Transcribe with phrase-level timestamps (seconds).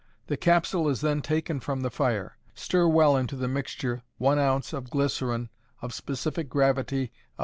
[0.25, 2.35] The capsule is then taken from the fire.
[2.55, 7.39] Stir well into the mixture one ounce of glycerine of specific gravity of 1.